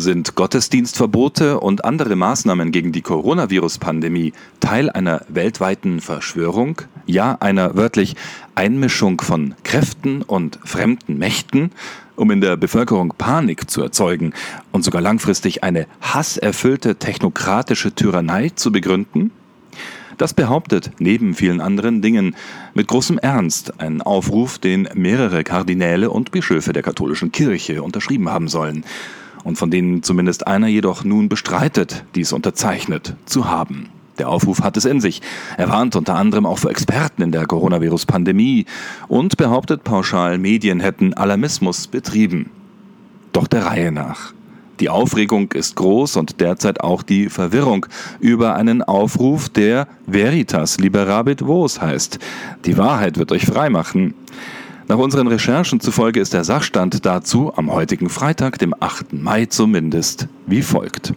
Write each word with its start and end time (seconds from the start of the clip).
Sind 0.00 0.34
Gottesdienstverbote 0.34 1.60
und 1.60 1.84
andere 1.84 2.16
Maßnahmen 2.16 2.72
gegen 2.72 2.90
die 2.90 3.02
Coronavirus-Pandemie 3.02 4.32
Teil 4.58 4.88
einer 4.88 5.26
weltweiten 5.28 6.00
Verschwörung? 6.00 6.80
Ja, 7.04 7.36
einer 7.40 7.76
wörtlich 7.76 8.16
Einmischung 8.54 9.20
von 9.20 9.54
Kräften 9.62 10.22
und 10.22 10.58
fremden 10.64 11.18
Mächten, 11.18 11.70
um 12.16 12.30
in 12.30 12.40
der 12.40 12.56
Bevölkerung 12.56 13.12
Panik 13.18 13.68
zu 13.68 13.82
erzeugen 13.82 14.32
und 14.72 14.84
sogar 14.84 15.02
langfristig 15.02 15.64
eine 15.64 15.86
hasserfüllte 16.00 16.96
technokratische 16.96 17.94
Tyrannei 17.94 18.48
zu 18.54 18.72
begründen? 18.72 19.32
Das 20.16 20.32
behauptet, 20.32 20.92
neben 20.98 21.34
vielen 21.34 21.60
anderen 21.60 22.00
Dingen, 22.00 22.36
mit 22.72 22.88
großem 22.88 23.18
Ernst 23.18 23.78
ein 23.82 24.00
Aufruf, 24.00 24.58
den 24.58 24.88
mehrere 24.94 25.44
Kardinäle 25.44 26.08
und 26.08 26.30
Bischöfe 26.30 26.72
der 26.72 26.82
katholischen 26.82 27.32
Kirche 27.32 27.82
unterschrieben 27.82 28.30
haben 28.30 28.48
sollen 28.48 28.82
und 29.44 29.56
von 29.56 29.70
denen 29.70 30.02
zumindest 30.02 30.46
einer 30.46 30.66
jedoch 30.66 31.04
nun 31.04 31.28
bestreitet, 31.28 32.04
dies 32.14 32.32
unterzeichnet 32.32 33.14
zu 33.26 33.48
haben. 33.48 33.88
Der 34.18 34.28
Aufruf 34.28 34.62
hat 34.62 34.76
es 34.76 34.84
in 34.84 35.00
sich. 35.00 35.22
Er 35.56 35.70
warnt 35.70 35.96
unter 35.96 36.14
anderem 36.14 36.44
auch 36.44 36.58
vor 36.58 36.70
Experten 36.70 37.22
in 37.22 37.32
der 37.32 37.46
Coronavirus-Pandemie 37.46 38.66
und 39.08 39.38
behauptet 39.38 39.82
pauschal, 39.82 40.36
Medien 40.36 40.80
hätten 40.80 41.14
Alarmismus 41.14 41.86
betrieben. 41.86 42.50
Doch 43.32 43.46
der 43.46 43.64
Reihe 43.64 43.92
nach. 43.92 44.34
Die 44.80 44.88
Aufregung 44.88 45.52
ist 45.52 45.76
groß 45.76 46.16
und 46.16 46.40
derzeit 46.40 46.80
auch 46.80 47.02
die 47.02 47.28
Verwirrung 47.28 47.86
über 48.18 48.54
einen 48.56 48.82
Aufruf, 48.82 49.50
der 49.50 49.86
Veritas 50.06 50.78
liberabit 50.78 51.42
vos 51.42 51.82
heißt. 51.82 52.18
Die 52.64 52.78
Wahrheit 52.78 53.18
wird 53.18 53.30
euch 53.30 53.44
freimachen. 53.44 54.14
Nach 54.90 54.98
unseren 54.98 55.28
Recherchen 55.28 55.78
zufolge 55.78 56.18
ist 56.18 56.34
der 56.34 56.42
Sachstand 56.42 57.06
dazu 57.06 57.52
am 57.54 57.70
heutigen 57.70 58.08
Freitag, 58.08 58.58
dem 58.58 58.74
8. 58.80 59.12
Mai 59.12 59.46
zumindest, 59.46 60.26
wie 60.48 60.62
folgt. 60.62 61.14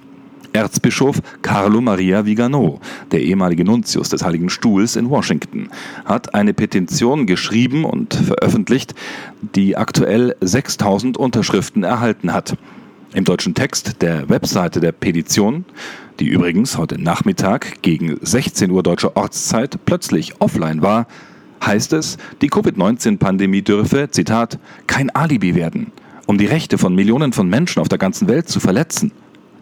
Erzbischof 0.54 1.24
Carlo 1.42 1.82
Maria 1.82 2.24
Vigano, 2.24 2.80
der 3.12 3.24
ehemalige 3.24 3.66
Nuntius 3.66 4.10
des 4.10 4.24
Heiligen 4.24 4.52
Stuhls 4.52 4.96
in 4.96 5.10
Washington, 5.10 5.70
hat 6.06 6.36
eine 6.36 6.54
Petition 6.54 7.26
geschrieben 7.26 7.84
und 7.84 8.14
veröffentlicht, 8.14 8.94
die 9.56 9.76
aktuell 9.76 10.36
6000 10.42 11.18
Unterschriften 11.18 11.84
erhalten 11.84 12.32
hat. 12.32 12.56
Im 13.16 13.24
deutschen 13.24 13.56
Text 13.56 14.04
der 14.04 14.30
Webseite 14.30 14.82
der 14.82 14.92
Petition, 14.92 15.66
die 16.20 16.28
übrigens 16.28 16.78
heute 16.78 17.02
Nachmittag 17.02 17.82
gegen 17.82 18.20
16 18.22 18.70
Uhr 18.70 18.84
deutscher 18.84 19.18
Ortszeit 19.18 19.80
plötzlich 19.84 20.40
offline 20.42 20.84
war, 20.84 21.08
heißt 21.66 21.94
es, 21.94 22.18
die 22.42 22.50
Covid-19-Pandemie 22.50 23.62
dürfe, 23.62 24.10
Zitat, 24.12 24.60
kein 24.88 25.10
Alibi 25.10 25.56
werden, 25.56 25.92
um 26.26 26.38
die 26.38 26.46
Rechte 26.46 26.78
von 26.78 26.96
Millionen 26.96 27.34
von 27.34 27.50
Menschen 27.50 27.82
auf 27.82 27.90
der 27.90 27.98
ganzen 27.98 28.28
Welt 28.28 28.50
zu 28.50 28.60
verletzen. 28.60 29.12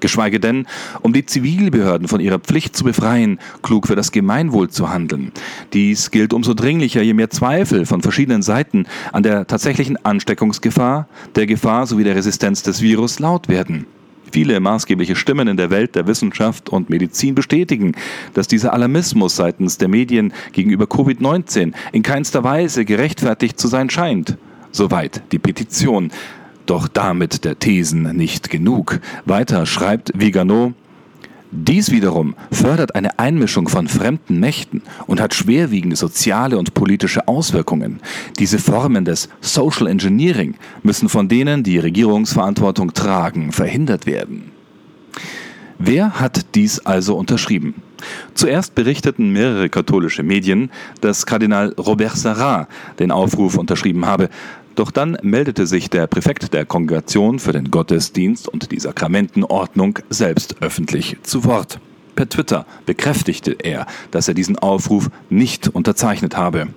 Geschweige 0.02 0.40
denn, 0.40 0.66
um 1.02 1.14
die 1.14 1.26
Zivilbehörden 1.26 2.08
von 2.08 2.20
ihrer 2.20 2.40
Pflicht 2.40 2.76
zu 2.76 2.84
befreien, 2.84 3.40
klug 3.62 3.88
für 3.88 3.96
das 3.96 4.12
Gemeinwohl 4.12 4.70
zu 4.70 4.90
handeln. 4.90 5.32
Dies 5.74 6.10
gilt 6.10 6.34
umso 6.34 6.56
dringlicher, 6.56 7.04
je 7.04 7.14
mehr 7.14 7.30
Zweifel 7.30 7.86
von 7.86 8.02
verschiedenen 8.02 8.42
Seiten 8.42 8.88
an 9.14 9.22
der 9.22 9.46
tatsächlichen 9.46 10.04
Ansteckungsgefahr, 10.04 11.08
der 11.36 11.46
Gefahr 11.46 11.86
sowie 11.86 12.04
der 12.04 12.16
Resistenz 12.16 12.64
des 12.64 12.82
Virus 12.82 13.20
laut 13.20 13.48
werden. 13.48 13.86
Viele 14.32 14.60
maßgebliche 14.60 15.16
Stimmen 15.16 15.48
in 15.48 15.58
der 15.58 15.70
Welt 15.70 15.96
der 15.96 16.08
Wissenschaft 16.08 16.70
und 16.70 16.90
Medizin 16.90 17.36
bestätigen, 17.36 17.94
dass 18.34 18.48
dieser 18.48 18.74
Alarmismus 18.74 19.36
seitens 19.36 19.78
der 19.78 19.90
Medien 19.90 20.34
gegenüber 20.54 20.86
Covid-19 20.86 21.74
in 21.92 22.04
keinster 22.04 22.44
Weise 22.44 22.86
gerechtfertigt 22.86 23.60
zu 23.60 23.68
sein 23.68 23.90
scheint. 23.90 24.38
Soweit 24.72 25.22
die 25.32 25.40
Petition. 25.40 26.12
Doch 26.66 26.88
damit 26.88 27.44
der 27.44 27.60
Thesen 27.60 28.04
nicht 28.16 28.50
genug. 28.50 29.02
Weiter 29.26 29.66
schreibt 29.66 30.12
Vigano, 30.16 30.74
dies 31.54 31.92
wiederum 31.92 32.36
fördert 32.50 32.96
eine 32.96 33.20
Einmischung 33.20 33.68
von 33.68 33.90
fremden 33.90 34.40
Mächten 34.40 34.84
und 35.06 35.20
hat 35.20 35.34
schwerwiegende 35.34 35.98
soziale 35.98 36.58
und 36.58 36.74
politische 36.74 37.28
Auswirkungen. 37.28 38.00
Diese 38.40 38.58
Formen 38.58 39.04
des 39.04 39.28
Social 39.42 39.88
Engineering 39.88 40.56
müssen 40.82 41.10
von 41.10 41.28
denen, 41.28 41.64
die 41.64 41.78
Regierungsverantwortung 41.78 42.94
tragen, 42.94 43.52
verhindert 43.52 44.06
werden. 44.06 44.52
Wer 45.78 46.22
hat 46.22 46.56
dies 46.56 46.80
also 46.80 47.18
unterschrieben? 47.18 47.76
Zuerst 48.34 48.76
berichteten 48.76 49.32
mehrere 49.32 49.70
katholische 49.70 50.24
Medien, 50.24 50.72
dass 51.02 51.26
Kardinal 51.26 51.74
Robert 51.78 52.18
Sarrat 52.18 52.68
den 53.00 53.12
Aufruf 53.12 53.58
unterschrieben 53.58 54.06
habe. 54.06 54.30
Doch 54.76 54.92
dann 54.92 55.18
meldete 55.22 55.68
sich 55.68 55.90
der 55.90 56.08
Präfekt 56.08 56.54
der 56.54 56.66
Kongregation 56.66 57.40
für 57.40 57.52
den 57.52 57.72
Gottesdienst 57.72 58.48
und 58.48 58.72
die 58.72 58.80
Sakramentenordnung 58.80 60.00
selbst 60.10 60.62
öffentlich 60.62 61.18
zu 61.24 61.44
Wort. 61.44 61.80
Per 62.16 62.30
Twitter 62.30 62.66
bekräftigte 62.86 63.52
er, 63.52 63.86
dass 64.12 64.28
er 64.28 64.34
diesen 64.34 64.58
Aufruf 64.58 65.10
nicht 65.30 65.68
unterzeichnet 65.68 66.38
habe. 66.38 66.68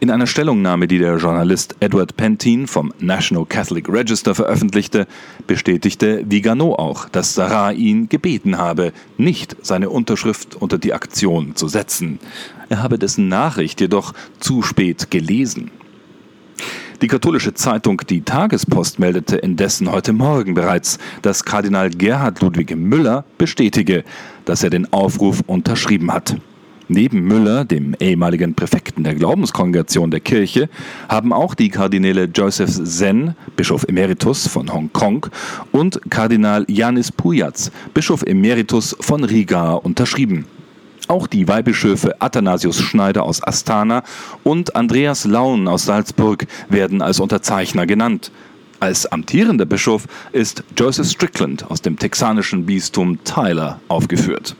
In 0.00 0.10
einer 0.10 0.26
Stellungnahme, 0.26 0.88
die 0.88 0.98
der 0.98 1.16
Journalist 1.16 1.76
Edward 1.80 2.16
Pentin 2.16 2.66
vom 2.66 2.92
National 2.98 3.46
Catholic 3.46 3.88
Register 3.88 4.34
veröffentlichte, 4.34 5.06
bestätigte 5.46 6.24
Vigano 6.28 6.74
auch, 6.74 7.08
dass 7.08 7.34
Sarah 7.34 7.70
ihn 7.70 8.08
gebeten 8.08 8.58
habe, 8.58 8.92
nicht 9.16 9.56
seine 9.62 9.90
Unterschrift 9.90 10.56
unter 10.56 10.78
die 10.78 10.92
Aktion 10.92 11.54
zu 11.56 11.68
setzen. 11.68 12.18
Er 12.68 12.82
habe 12.82 12.98
dessen 12.98 13.28
Nachricht 13.28 13.80
jedoch 13.80 14.14
zu 14.40 14.62
spät 14.62 15.10
gelesen. 15.10 15.70
Die 17.02 17.08
katholische 17.08 17.52
Zeitung 17.52 18.00
Die 18.08 18.22
Tagespost 18.22 19.00
meldete 19.00 19.36
indessen 19.36 19.90
heute 19.90 20.12
Morgen 20.12 20.54
bereits, 20.54 20.98
dass 21.22 21.44
Kardinal 21.44 21.90
Gerhard 21.90 22.40
Ludwig 22.40 22.76
Müller 22.76 23.24
bestätige, 23.38 24.04
dass 24.44 24.62
er 24.62 24.70
den 24.70 24.92
Aufruf 24.92 25.42
unterschrieben 25.48 26.12
hat. 26.12 26.36
Neben 26.94 27.22
Müller, 27.22 27.64
dem 27.64 27.96
ehemaligen 28.00 28.54
Präfekten 28.54 29.02
der 29.02 29.14
Glaubenskongregation 29.14 30.10
der 30.10 30.20
Kirche, 30.20 30.68
haben 31.08 31.32
auch 31.32 31.54
die 31.54 31.70
Kardinäle 31.70 32.24
Joseph 32.24 32.84
Zen, 32.84 33.34
Bischof 33.56 33.84
Emeritus 33.84 34.46
von 34.46 34.70
Hongkong, 34.70 35.24
und 35.70 35.98
Kardinal 36.10 36.66
Janis 36.68 37.10
Pujats, 37.10 37.72
Bischof 37.94 38.22
Emeritus 38.24 38.94
von 39.00 39.24
Riga, 39.24 39.72
unterschrieben. 39.72 40.44
Auch 41.08 41.26
die 41.26 41.48
Weihbischöfe 41.48 42.20
Athanasius 42.20 42.78
Schneider 42.78 43.22
aus 43.22 43.42
Astana 43.42 44.02
und 44.44 44.76
Andreas 44.76 45.24
Laun 45.24 45.68
aus 45.68 45.86
Salzburg 45.86 46.46
werden 46.68 47.00
als 47.00 47.20
Unterzeichner 47.20 47.86
genannt. 47.86 48.30
Als 48.80 49.10
amtierender 49.10 49.64
Bischof 49.64 50.06
ist 50.32 50.62
Joseph 50.76 51.08
Strickland 51.08 51.70
aus 51.70 51.80
dem 51.80 51.98
texanischen 51.98 52.66
Bistum 52.66 53.24
Tyler 53.24 53.80
aufgeführt. 53.88 54.56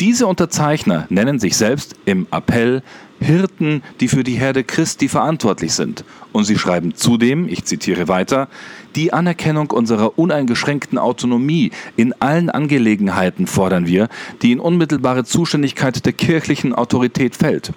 Diese 0.00 0.26
Unterzeichner 0.26 1.06
nennen 1.08 1.38
sich 1.38 1.56
selbst 1.56 1.94
im 2.04 2.26
Appell 2.32 2.82
Hirten, 3.20 3.82
die 4.00 4.08
für 4.08 4.24
die 4.24 4.34
Herde 4.34 4.64
Christi 4.64 5.08
verantwortlich 5.08 5.72
sind. 5.72 6.04
Und 6.32 6.44
sie 6.44 6.58
schreiben 6.58 6.94
zudem, 6.94 7.48
ich 7.48 7.64
zitiere 7.64 8.08
weiter, 8.08 8.48
die 8.96 9.12
Anerkennung 9.12 9.70
unserer 9.70 10.18
uneingeschränkten 10.18 10.98
Autonomie 10.98 11.70
in 11.96 12.12
allen 12.20 12.50
Angelegenheiten 12.50 13.46
fordern 13.46 13.86
wir, 13.86 14.08
die 14.42 14.52
in 14.52 14.60
unmittelbare 14.60 15.24
Zuständigkeit 15.24 16.04
der 16.04 16.12
kirchlichen 16.12 16.74
Autorität 16.74 17.36
fällt. 17.36 17.72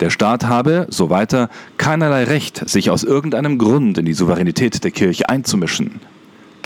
Der 0.00 0.10
Staat 0.10 0.46
habe, 0.46 0.86
so 0.90 1.10
weiter, 1.10 1.48
keinerlei 1.76 2.24
Recht, 2.24 2.68
sich 2.68 2.90
aus 2.90 3.04
irgendeinem 3.04 3.58
Grund 3.58 3.98
in 3.98 4.04
die 4.04 4.14
Souveränität 4.14 4.84
der 4.84 4.90
Kirche 4.90 5.28
einzumischen. 5.28 6.00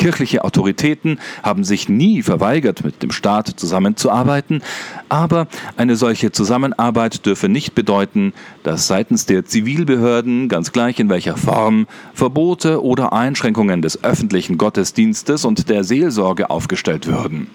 Kirchliche 0.01 0.45
Autoritäten 0.45 1.19
haben 1.43 1.63
sich 1.63 1.91
nie 1.91 2.23
verweigert, 2.23 2.83
mit 2.83 3.03
dem 3.03 3.13
Staat 3.13 3.49
zusammenzuarbeiten, 3.49 4.63
aber 5.11 5.47
eine 5.77 5.95
solche 5.95 6.33
Zusammenarbeit 6.33 7.27
dürfe 7.27 7.51
nicht 7.51 7.75
bedeuten, 7.75 8.33
dass 8.63 8.87
seitens 8.87 9.27
der 9.27 9.45
Zivilbehörden, 9.45 10.49
ganz 10.49 10.73
gleich 10.73 11.01
in 11.01 11.11
welcher 11.11 11.37
Form, 11.37 11.87
Verbote 12.15 12.83
oder 12.83 13.13
Einschränkungen 13.13 13.83
des 13.83 14.03
öffentlichen 14.03 14.57
Gottesdienstes 14.57 15.45
und 15.45 15.69
der 15.69 15.85
Seelsorge 15.85 16.49
aufgestellt 16.49 17.07
würden. 17.07 17.51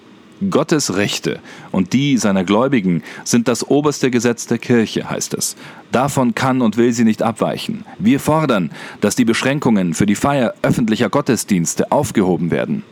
Gottes 0.49 0.95
Rechte 0.95 1.39
und 1.71 1.93
die 1.93 2.17
seiner 2.17 2.43
Gläubigen 2.43 3.03
sind 3.23 3.47
das 3.47 3.67
oberste 3.69 4.11
Gesetz 4.11 4.47
der 4.47 4.57
Kirche, 4.57 5.09
heißt 5.09 5.33
es. 5.33 5.55
Davon 5.91 6.35
kann 6.35 6.61
und 6.61 6.77
will 6.77 6.91
sie 6.91 7.05
nicht 7.05 7.23
abweichen. 7.23 7.85
Wir 7.99 8.19
fordern, 8.19 8.71
dass 9.01 9.15
die 9.15 9.25
Beschränkungen 9.25 9.93
für 9.93 10.05
die 10.05 10.15
Feier 10.15 10.53
öffentlicher 10.61 11.09
Gottesdienste 11.09 11.91
aufgehoben 11.91 12.51
werden. 12.51 12.83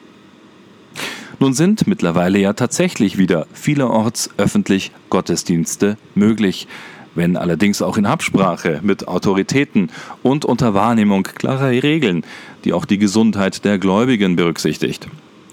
Nun 1.40 1.54
sind 1.54 1.88
mittlerweile 1.88 2.40
ja 2.40 2.54
tatsächlich 2.54 3.18
wieder 3.18 3.48
vielerorts 3.52 4.30
öffentlich 4.38 4.92
Gottesdienste 5.10 5.98
möglich, 6.16 6.68
wenn 7.16 7.36
allerdings 7.36 7.82
auch 7.82 7.98
in 7.98 8.06
Absprache 8.06 8.80
mit 8.82 9.08
Autoritäten 9.08 9.90
und 10.24 10.46
unter 10.46 10.74
Wahrnehmung 10.74 11.24
klarer 11.24 11.70
Regeln, 11.70 12.24
die 12.64 12.74
auch 12.74 12.86
die 12.86 12.98
Gesundheit 12.98 13.66
der 13.66 13.78
Gläubigen 13.78 14.36
berücksichtigt. 14.36 15.08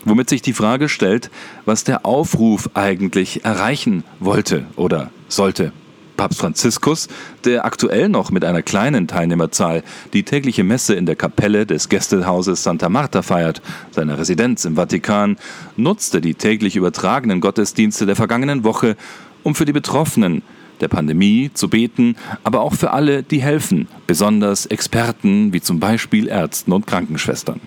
Womit 0.04 0.30
sich 0.30 0.42
die 0.42 0.52
Frage 0.52 0.88
stellt, 0.88 1.30
was 1.66 1.84
der 1.84 2.06
Aufruf 2.06 2.70
eigentlich 2.74 3.44
erreichen 3.44 4.04
wollte 4.18 4.66
oder 4.76 5.10
sollte. 5.28 5.72
Papst 6.16 6.40
Franziskus, 6.40 7.08
der 7.44 7.64
aktuell 7.64 8.10
noch 8.10 8.30
mit 8.30 8.44
einer 8.44 8.60
kleinen 8.60 9.08
Teilnehmerzahl 9.08 9.82
die 10.12 10.22
tägliche 10.22 10.64
Messe 10.64 10.94
in 10.94 11.06
der 11.06 11.16
Kapelle 11.16 11.64
des 11.64 11.88
Gästehauses 11.88 12.62
Santa 12.62 12.90
Marta 12.90 13.22
feiert, 13.22 13.62
seiner 13.90 14.18
Residenz 14.18 14.66
im 14.66 14.76
Vatikan, 14.76 15.38
nutzte 15.78 16.20
die 16.20 16.34
täglich 16.34 16.76
übertragenen 16.76 17.40
Gottesdienste 17.40 18.04
der 18.04 18.16
vergangenen 18.16 18.64
Woche, 18.64 18.98
um 19.44 19.54
für 19.54 19.64
die 19.64 19.72
Betroffenen 19.72 20.42
der 20.82 20.88
Pandemie 20.88 21.50
zu 21.54 21.70
beten, 21.70 22.16
aber 22.44 22.60
auch 22.60 22.74
für 22.74 22.90
alle, 22.90 23.22
die 23.22 23.40
helfen, 23.40 23.88
besonders 24.06 24.66
Experten 24.66 25.54
wie 25.54 25.62
zum 25.62 25.80
Beispiel 25.80 26.28
Ärzten 26.28 26.72
und 26.72 26.86
Krankenschwestern. 26.86 27.60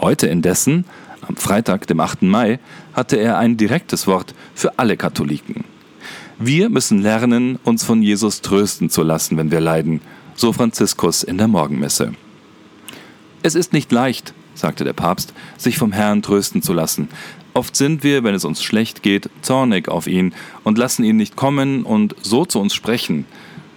Heute 0.00 0.28
indessen, 0.28 0.84
am 1.28 1.36
Freitag, 1.36 1.86
dem 1.86 2.00
8. 2.00 2.22
Mai, 2.22 2.58
hatte 2.94 3.16
er 3.16 3.38
ein 3.38 3.56
direktes 3.56 4.06
Wort 4.06 4.34
für 4.54 4.78
alle 4.78 4.96
Katholiken. 4.96 5.64
Wir 6.38 6.68
müssen 6.68 7.02
lernen, 7.02 7.58
uns 7.64 7.84
von 7.84 8.02
Jesus 8.02 8.40
trösten 8.40 8.90
zu 8.90 9.02
lassen, 9.02 9.36
wenn 9.36 9.50
wir 9.50 9.60
leiden, 9.60 10.00
so 10.34 10.52
Franziskus 10.52 11.22
in 11.22 11.36
der 11.36 11.48
Morgenmesse. 11.48 12.12
Es 13.42 13.54
ist 13.54 13.72
nicht 13.72 13.90
leicht, 13.92 14.34
sagte 14.54 14.84
der 14.84 14.92
Papst, 14.92 15.32
sich 15.56 15.78
vom 15.78 15.92
Herrn 15.92 16.22
trösten 16.22 16.62
zu 16.62 16.72
lassen. 16.72 17.08
Oft 17.54 17.74
sind 17.74 18.04
wir, 18.04 18.22
wenn 18.22 18.34
es 18.34 18.44
uns 18.44 18.62
schlecht 18.62 19.02
geht, 19.02 19.30
zornig 19.42 19.88
auf 19.88 20.06
ihn 20.06 20.32
und 20.62 20.78
lassen 20.78 21.02
ihn 21.02 21.16
nicht 21.16 21.34
kommen 21.34 21.82
und 21.82 22.14
so 22.22 22.44
zu 22.44 22.60
uns 22.60 22.74
sprechen. 22.74 23.24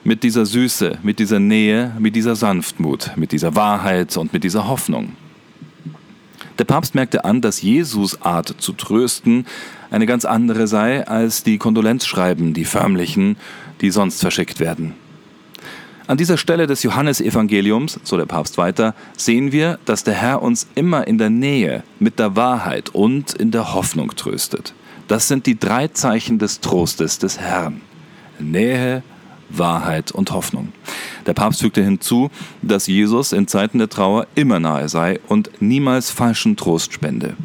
Mit 0.04 0.24
dieser 0.24 0.46
Süße, 0.46 1.00
mit 1.04 1.20
dieser 1.20 1.40
Nähe, 1.40 1.96
mit 2.00 2.16
dieser 2.16 2.36
Sanftmut, 2.36 3.12
mit 3.16 3.32
dieser 3.32 3.56
Wahrheit 3.56 4.16
und 4.18 4.34
mit 4.34 4.44
dieser 4.44 4.68
Hoffnung. 4.68 5.14
Der 6.62 6.66
Papst 6.66 6.94
merkte 6.94 7.26
an, 7.26 7.42
dass 7.42 7.64
Jesus 7.64 8.22
Art 8.22 8.54
zu 8.60 8.74
trösten 8.74 9.48
eine 9.90 10.06
ganz 10.06 10.26
andere 10.26 10.68
sei 10.68 11.08
als 11.08 11.42
die 11.42 11.58
Kondolenzschreiben, 11.58 12.54
die 12.54 12.66
förmlichen, 12.66 13.36
die 13.82 13.90
sonst 13.90 14.22
verschickt 14.22 14.60
werden. 14.60 14.94
An 16.06 16.18
dieser 16.18 16.38
Stelle 16.38 16.68
des 16.68 16.84
Johannesevangeliums, 16.84 18.00
so 18.04 18.16
der 18.16 18.28
Papst 18.28 18.60
weiter, 18.60 18.94
sehen 19.18 19.52
wir, 19.52 19.80
dass 19.86 20.04
der 20.04 20.14
Herr 20.14 20.44
uns 20.44 20.68
immer 20.76 21.08
in 21.08 21.18
der 21.18 21.32
Nähe, 21.32 21.82
mit 21.98 22.20
der 22.20 22.36
Wahrheit 22.36 22.90
und 22.90 23.34
in 23.34 23.50
der 23.50 23.74
Hoffnung 23.74 24.16
tröstet. 24.16 24.76
Das 25.08 25.28
sind 25.28 25.48
die 25.48 25.58
drei 25.58 25.88
Zeichen 25.88 26.38
des 26.38 26.60
Trostes 26.60 27.18
des 27.18 27.40
Herrn. 27.40 27.82
Nähe, 28.38 29.02
Wahrheit 29.50 30.12
und 30.12 30.30
Hoffnung. 30.30 30.74
Der 31.26 31.34
Papst 31.34 31.62
fügte 31.62 31.84
hinzu, 31.84 32.30
dass 32.62 32.88
Jesus 32.88 33.32
in 33.32 33.48
Zeiten 33.48 33.78
der 33.78 33.90
Trauer 33.90 34.28
immer 34.36 34.60
nahe 34.60 34.90
sei 34.90 35.20
und 35.28 35.50
niemals 35.60 36.12
falschen 36.12 36.56
Trost 36.56 36.94
spende. 36.94 37.36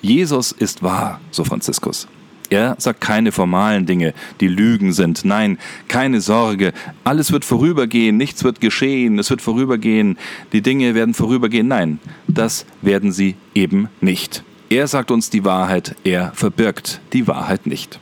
Jesus 0.00 0.52
ist 0.52 0.82
wahr, 0.82 1.20
so 1.30 1.44
Franziskus. 1.44 2.08
Er 2.52 2.74
sagt 2.78 3.00
keine 3.00 3.32
formalen 3.32 3.86
Dinge, 3.86 4.12
die 4.40 4.48
Lügen 4.48 4.92
sind. 4.92 5.24
Nein, 5.24 5.56
keine 5.88 6.20
Sorge. 6.20 6.74
Alles 7.02 7.32
wird 7.32 7.46
vorübergehen, 7.46 8.18
nichts 8.18 8.44
wird 8.44 8.60
geschehen, 8.60 9.18
es 9.18 9.30
wird 9.30 9.40
vorübergehen, 9.40 10.18
die 10.52 10.60
Dinge 10.60 10.94
werden 10.94 11.14
vorübergehen. 11.14 11.66
Nein, 11.66 11.98
das 12.28 12.66
werden 12.82 13.10
sie 13.10 13.36
eben 13.54 13.88
nicht. 14.02 14.44
Er 14.68 14.86
sagt 14.86 15.10
uns 15.10 15.30
die 15.30 15.46
Wahrheit, 15.46 15.96
er 16.04 16.32
verbirgt 16.34 17.00
die 17.14 17.26
Wahrheit 17.26 17.66
nicht. 17.66 18.00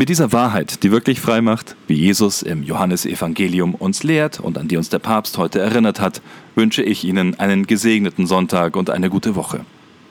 Mit 0.00 0.08
dieser 0.08 0.32
Wahrheit, 0.32 0.82
die 0.82 0.92
wirklich 0.92 1.20
frei 1.20 1.42
macht, 1.42 1.76
wie 1.86 1.92
Jesus 1.92 2.40
im 2.40 2.62
Johannesevangelium 2.62 3.74
uns 3.74 4.02
lehrt 4.02 4.40
und 4.40 4.56
an 4.56 4.66
die 4.66 4.78
uns 4.78 4.88
der 4.88 4.98
Papst 4.98 5.36
heute 5.36 5.60
erinnert 5.60 6.00
hat, 6.00 6.22
wünsche 6.54 6.82
ich 6.82 7.04
Ihnen 7.04 7.38
einen 7.38 7.66
gesegneten 7.66 8.26
Sonntag 8.26 8.76
und 8.76 8.88
eine 8.88 9.10
gute 9.10 9.34
Woche. 9.34 9.60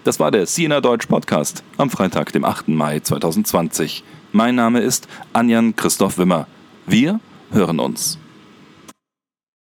Das 0.04 0.20
war 0.20 0.30
der 0.30 0.46
Siena 0.46 0.80
Deutsch 0.80 1.08
Podcast 1.08 1.64
am 1.78 1.90
Freitag, 1.90 2.32
dem 2.34 2.46
8. 2.46 2.68
Mai 2.68 3.00
2020. 3.00 4.04
Mein 4.32 4.54
Name 4.54 4.80
ist 4.82 5.08
Anjan 5.34 5.76
Christoph 5.76 6.20
Wimmer. 6.20 6.46
Wir 6.86 7.20
hören 7.50 7.80
uns. 7.80 8.20